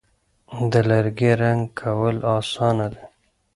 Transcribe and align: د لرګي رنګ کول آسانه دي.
د 0.71 0.73
لرګي 0.89 1.31
رنګ 1.41 1.61
کول 1.79 2.15
آسانه 2.37 2.87
دي. 2.93 3.03